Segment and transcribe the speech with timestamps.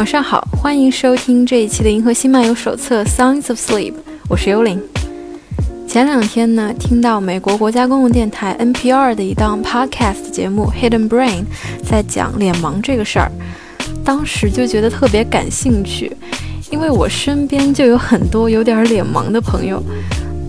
[0.00, 3.92] 晚上好，欢迎收听这一期的《银河系漫游手册：Sounds of Sleep》，
[4.30, 4.80] 我是幽灵。
[5.86, 11.42] 前两天呢，听到美国国家公共电台 NPR 的一档 podcast 节目《Hidden Brain》
[11.84, 13.30] 在讲脸盲这个事儿，
[14.02, 16.10] 当时就觉得特别感兴趣，
[16.70, 19.82] 因为我身边就有很多有点脸盲的朋友。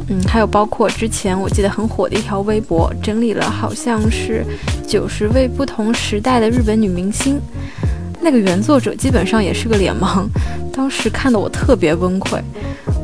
[0.08, 4.46] 嗯，还有包括之前我记得很火的一条微博，整理了好像是
[4.88, 7.38] 九十位不同时代的日本女明星。
[8.22, 10.26] 那个原作者基本上也是个脸盲，
[10.72, 12.40] 当时看得我特别崩溃。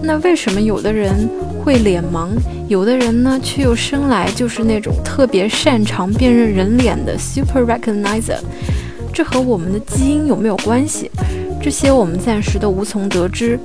[0.03, 1.27] 那为什么有的人
[1.59, 2.30] 会脸盲，
[2.67, 8.38] 有的人呢却又生来就是那种特别擅长辨认人脸的 super recognizer？
[9.12, 11.09] 这和我们的基因有没有关系？
[11.62, 13.59] 这些我们暂时都无从得知。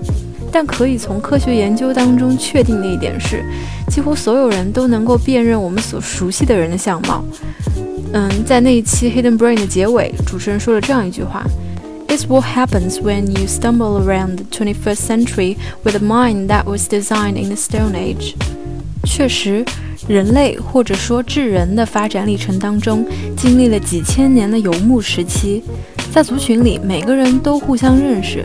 [0.55, 3.42] 但可以从科学研究当中确定的一点是，
[3.89, 7.25] 几乎所有人都能够辨认我们所熟悉的人的相貌。
[8.15, 11.43] 嗯，在那一期 Hidden Brain 的结尾，主持人说了这样一句话
[12.09, 17.43] ：“It's what happens when you stumble around the 21st century with a mind that was designed
[17.43, 18.35] in the Stone Age。”
[19.05, 19.65] 确实，
[20.07, 25.63] 人类或者说智人的发展历程当中，经历了几千年的游牧时期，
[26.13, 28.45] 在族群里，每个人都互相认识。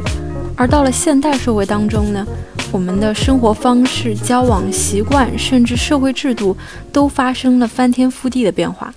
[0.56, 2.26] 而到了现代社会当中呢，
[2.72, 6.56] 我们的生活方式、交往习惯，甚至社会制度，
[6.94, 8.94] 都发生了翻天覆地的变化。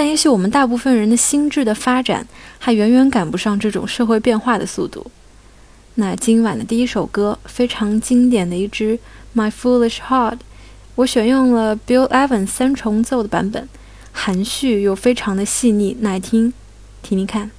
[0.00, 2.26] 但也许我们大部分人的心智的发展，
[2.58, 5.10] 还远远赶不上这种社会变化的速度。
[5.96, 8.98] 那今晚的第一首歌，非常经典的一支
[9.38, 10.32] 《My Foolish Heart》，
[10.94, 13.68] 我选用了 Bill Evans 三重奏的版本，
[14.10, 16.54] 含蓄又非常的细腻耐听，
[17.02, 17.50] 听听看。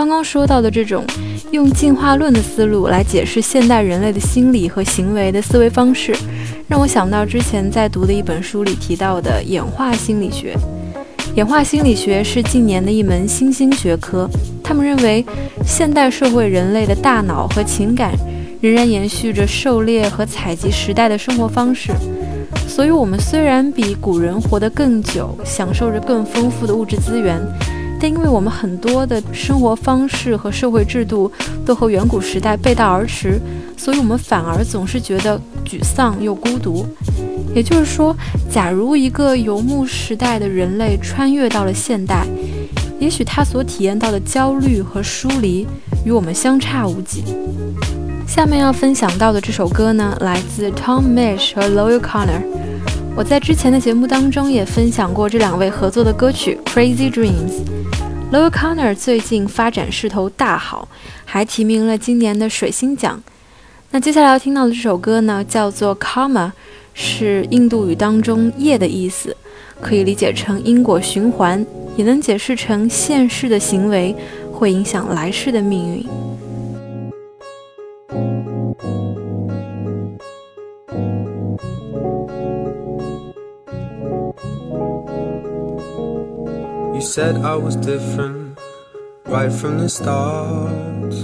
[0.00, 1.04] 刚刚说到的这种
[1.50, 6.16] 用进化论的思路来解释现代人类的心理和行为的思维方式，
[6.68, 10.56] 让我想到之前在读的一本书里提到的演化心理学。
[11.34, 14.26] 演化心理学是近年的一门新兴学科。
[14.64, 15.22] 他们认为，
[15.66, 18.14] 现代社会人类的大脑和情感
[18.62, 21.92] 仍然延续着狩猎和采集时代的生活方式。
[22.66, 27.38] 所以，我们虽然比古人活得更久，享受着更丰富的物质资源，
[28.00, 31.30] 但因为我们很多的生活方式和社会制度
[31.66, 33.38] 都和远古时代背道而驰，
[33.76, 36.86] 所以我们反而总是觉得沮丧又孤独。
[37.54, 38.16] 也就是说，
[38.50, 42.24] 假如一个游牧时代的人类穿越到了现代，
[42.98, 45.66] 也许他所体验到的焦虑和疏离
[46.04, 47.22] 与我们相差无几。
[48.26, 52.40] 下面要分享到的这首歌呢，来自 Tom Misch 和 Loyal Connor。
[53.16, 57.64] 我在之前的节目当中也分享过这两位合作的歌曲《Crazy Dreams》。
[58.32, 60.88] Loyal Connor 最近发展势头大好，
[61.24, 63.22] 还提名了今年的水星奖。
[63.90, 66.48] 那接下来要听到的这首歌呢，叫做《Karma》。
[66.92, 69.34] 是印度语当中“业”的意思，
[69.80, 71.64] 可以理解成因果循环，
[71.96, 74.14] 也能解释成现世的行为
[74.52, 76.04] 会影响来世的命运。
[87.00, 88.58] You said I was different
[89.24, 91.14] right from the start.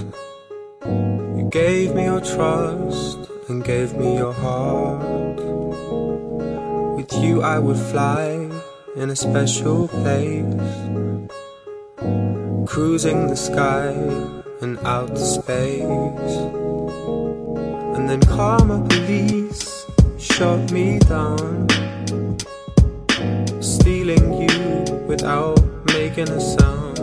[0.83, 5.37] You gave me your trust and gave me your heart.
[6.95, 8.49] With you, I would fly
[8.95, 10.65] in a special place,
[12.65, 13.89] cruising the sky
[14.63, 16.33] and out to space.
[17.95, 19.85] And then karma police
[20.17, 21.67] shot me down,
[23.61, 24.57] stealing you
[25.05, 26.99] without making a sound.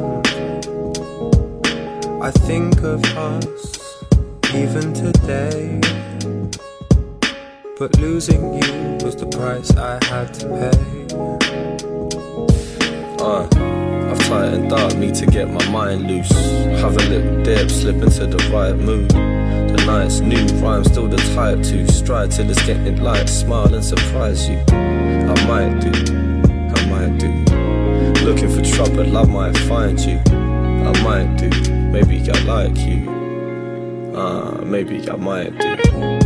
[2.23, 4.05] I think of us
[4.55, 5.81] even today.
[7.79, 11.05] But losing you was the price I had to pay.
[13.21, 13.49] Uh,
[14.11, 16.31] I've tightened up, need to get my mind loose.
[16.81, 19.11] Have a little dip, slip into the right mood.
[19.11, 23.29] The night's new, rhyme still the type to stride till it's getting light.
[23.29, 24.63] Smile and surprise you.
[24.69, 25.91] I might do,
[28.49, 30.21] for trouble, love might find you.
[30.29, 31.49] I might do.
[31.91, 33.09] Maybe I like you.
[34.15, 36.24] Uh, maybe I might do.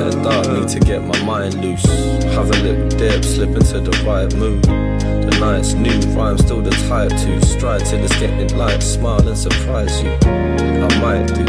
[0.00, 1.84] light dark, need to get my mind loose.
[2.34, 4.62] Have a little dip, slip into the right mood.
[4.64, 9.36] The night's new, rhyme still the type to stride till it's getting light, smile and
[9.36, 10.10] surprise you.
[10.10, 11.44] I might do,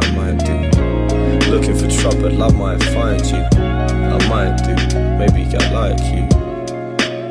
[0.00, 1.50] I might do.
[1.50, 3.42] Looking for trouble, I might find you.
[3.58, 4.74] I might do,
[5.18, 6.28] maybe I like you.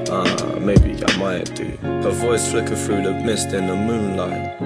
[0.09, 1.77] Ah, uh, maybe I might do.
[2.03, 4.59] Her voice flicker through the mist in the moonlight.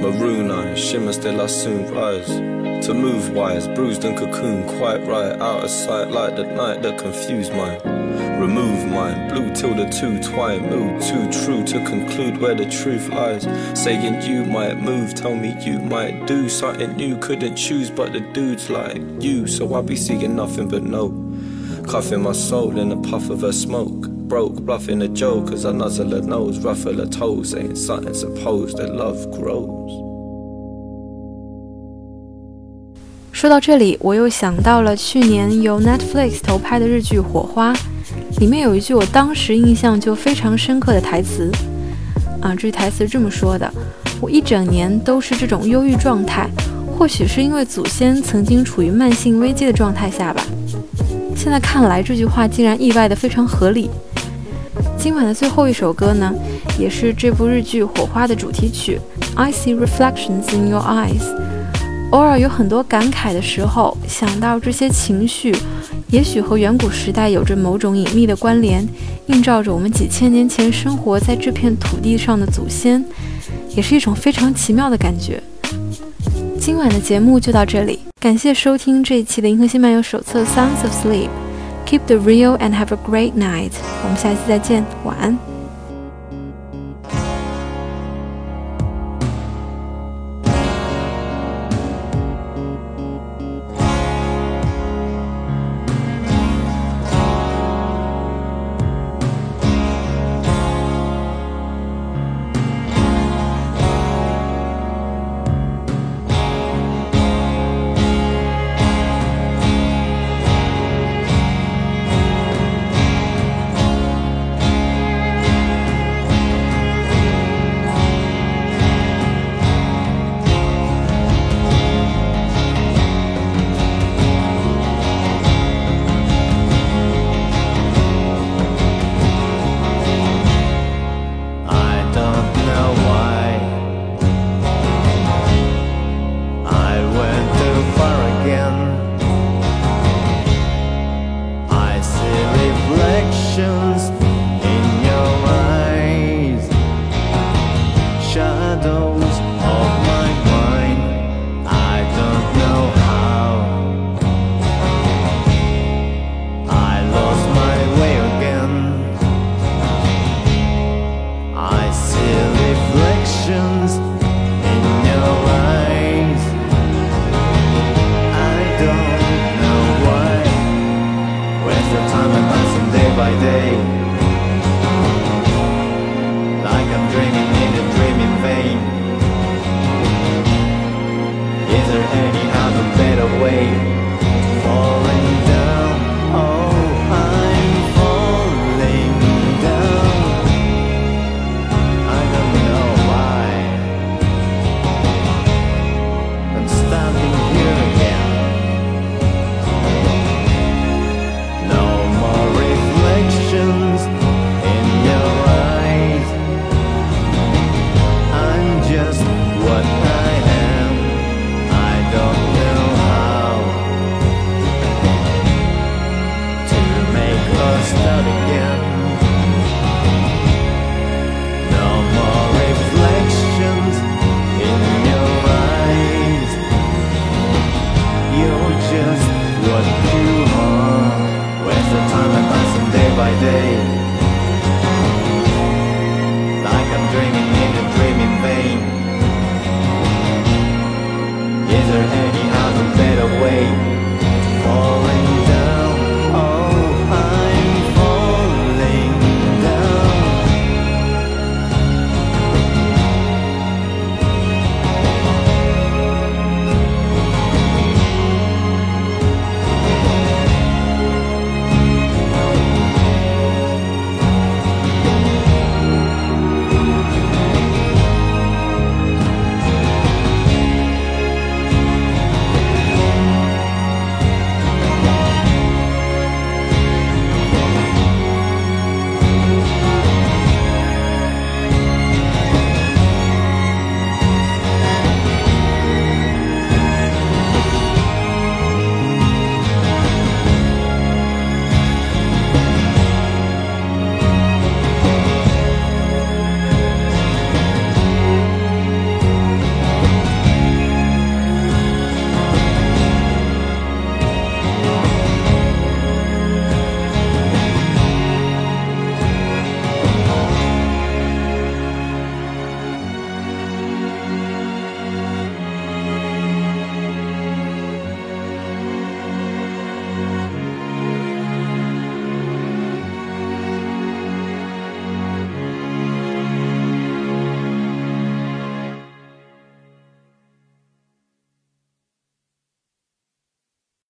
[0.00, 2.57] Maroon eyes, shimmer still I soon rise.
[2.82, 5.32] To move wise, bruised and cocoon, quite right.
[5.40, 7.80] Out of sight like the night that confused mine.
[8.40, 10.70] Remove mine, blue till the two twine.
[10.70, 13.42] Mood too true to conclude where the truth lies.
[13.78, 18.20] Saying you might move, tell me you might do something you couldn't choose, but the
[18.20, 19.46] dude's like you.
[19.46, 21.08] So I be seeing nothing but no.
[21.88, 25.72] Cuffing my soul in a puff of a smoke broke, bluffing a joke as I
[25.72, 30.07] nuzzle her nose, ruffle her toes, saying something supposed that love grows.
[33.38, 37.72] 说到这里，我又想到了去年由 Netflix 投拍的日剧《火花》，
[38.40, 41.48] 里面有一句我当时印象就非常深刻的台词
[42.40, 43.72] 啊，这句台词是这么说的
[44.20, 46.50] ：“我一整年都是这种忧郁状态，
[46.98, 50.42] 或许是因为祖先曾经处于慢性危机的状态下吧。”
[51.36, 53.88] 现在看来，这句话竟然意外的非常合理。
[54.98, 56.34] 今晚的最后一首歌呢，
[56.76, 58.98] 也是这部日剧《火花》的主题曲
[59.40, 61.20] 《I See Reflections in Your Eyes》。
[62.10, 65.54] 偶尔有很多感慨的时候，想到这些情绪，
[66.10, 68.86] 也许和远古时代有着某种隐秘的关联，
[69.26, 73.04] 映照着我们几千年前生活在这片土地上的祖先。
[73.76, 75.40] 也是一种非常奇妙的感觉。
[76.58, 81.28] 今晚的节目就到这里，感谢收听这一期的《银河系漫游手册 Sounds of Sleep》。
[81.86, 83.72] Keep the real and have a great night。
[84.02, 85.57] 我们下期再见，晚安。